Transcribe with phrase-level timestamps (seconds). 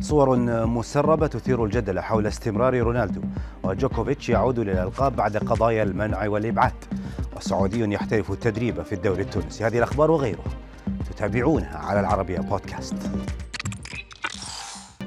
[0.00, 3.20] صور مسربة تثير الجدل حول استمرار رونالدو
[3.62, 6.72] وجوكوفيتش يعود للألقاب بعد قضايا المنع والإبعاد.
[7.36, 9.64] وسعودي يحترف التدريب في الدوري التونسي.
[9.64, 10.50] هذه الأخبار وغيرها
[11.10, 12.94] تتابعونها على العربية بودكاست.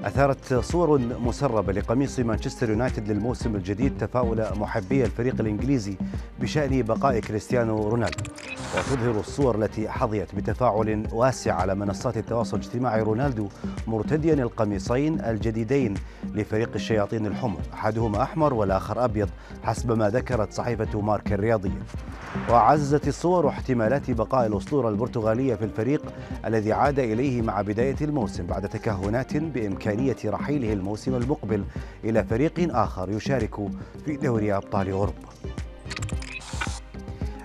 [0.04, 5.98] أثارت صور مسربة لقميص مانشستر يونايتد للموسم الجديد تفاؤل محبي الفريق الإنجليزي
[6.40, 8.24] بشأن بقاء كريستيانو رونالدو.
[8.78, 13.48] وتظهر الصور التي حظيت بتفاعل واسع على منصات التواصل الاجتماعي رونالدو
[13.88, 15.94] مرتديا القميصين الجديدين
[16.34, 19.30] لفريق الشياطين الحمر أحدهما أحمر والآخر أبيض
[19.64, 21.82] حسب ما ذكرت صحيفة مارك الرياضية.
[22.50, 26.02] وعززت الصور احتمالات بقاء الأسطورة البرتغالية في الفريق
[26.46, 31.64] الذي عاد إليه مع بداية الموسم بعد تكهنات بإمكانية رحيله الموسم المقبل
[32.04, 33.56] إلى فريق آخر يشارك
[34.06, 35.31] في دوري أبطال أوروبا.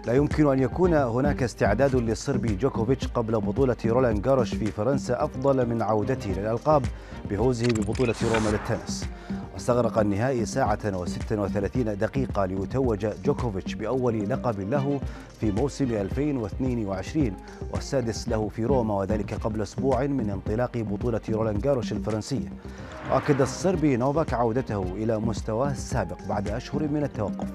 [0.06, 5.68] لا يمكن أن يكون هناك استعداد للصربي جوكوفيتش قبل بطولة رولان جاروش في فرنسا أفضل
[5.68, 6.82] من عودته للألقاب
[7.30, 9.06] بفوزه ببطولة روما للتنس.
[9.54, 15.00] واستغرق النهائي ساعة و36 دقيقة ليتوج جوكوفيتش بأول لقب له
[15.40, 17.32] في موسم 2022
[17.72, 22.48] والسادس له في روما وذلك قبل أسبوع من انطلاق بطولة رولان جاروس الفرنسية
[23.12, 27.48] وأكد الصربي نوفاك عودته إلى مستواه السابق بعد أشهر من التوقف.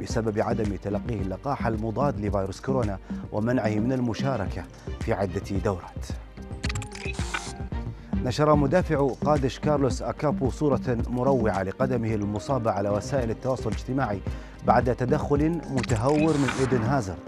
[0.00, 2.98] بسبب عدم تلقيه اللقاح المضاد لفيروس كورونا
[3.32, 4.64] ومنعه من المشاركة
[5.00, 6.06] في عدة دورات.
[8.24, 14.20] نشر مدافع قادش كارلوس أكابو صورة مروعة لقدمه المصابة على وسائل التواصل الاجتماعي
[14.66, 17.18] بعد تدخل متهور من إيدن هازارد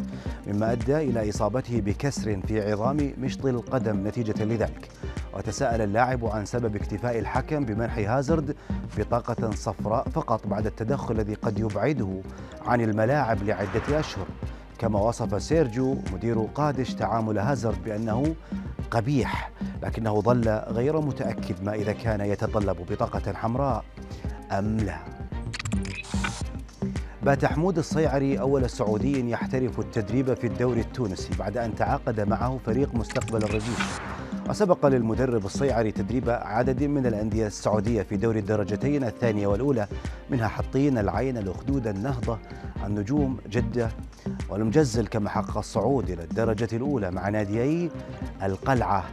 [0.46, 4.88] مما أدى إلى إصابته بكسر في عظام مشط القدم نتيجة لذلك.
[5.34, 8.56] وتساءل اللاعب عن سبب اكتفاء الحكم بمنح هازارد
[8.98, 12.20] بطاقة صفراء فقط بعد التدخل الذي قد يبعده
[12.68, 14.26] عن الملاعب لعدة أشهر.
[14.78, 18.34] كما وصف سيرجيو مدير قادش تعامل هازارد بأنه
[18.90, 19.50] قبيح
[19.82, 23.84] لكنه ظل غير متأكد ما إذا كان يتطلب بطاقة حمراء
[24.52, 24.98] أم لا.
[27.22, 32.94] بات حمود الصيعري أول سعودي يحترف التدريب في الدوري التونسي بعد أن تعاقد معه فريق
[32.94, 34.00] مستقبل الرجيش
[34.48, 39.86] وسبق للمدرب الصيعري تدريب عدد من الأندية السعودية في دوري الدرجتين الثانية والأولى
[40.30, 42.38] منها حطين العين الأخدود النهضة
[42.86, 43.88] النجوم جدة
[44.48, 47.90] والمجزل كما حقق الصعود إلى الدرجة الأولى مع ناديي
[48.42, 49.04] القلعة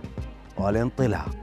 [0.57, 1.35] والانطلاق.